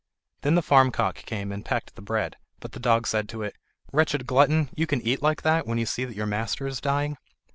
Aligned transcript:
Then 0.41 0.55
the 0.55 0.63
farm 0.63 0.89
cock 0.89 1.13
came 1.13 1.51
and 1.51 1.63
pecked 1.63 1.89
at 1.91 1.95
the 1.95 2.01
bread; 2.01 2.35
but 2.59 2.71
the 2.71 2.79
dog 2.79 3.05
said 3.05 3.29
to 3.29 3.43
it: 3.43 3.55
"Wretched 3.93 4.25
glutton, 4.25 4.71
you 4.75 4.87
can 4.87 4.99
eat 5.03 5.21
like 5.21 5.43
that 5.43 5.67
when 5.67 5.77
you 5.77 5.85
see 5.85 6.05
that 6.05 6.15
your 6.17 6.25
master 6.25 6.65
is 6.65 6.81
dying?" 6.81 7.17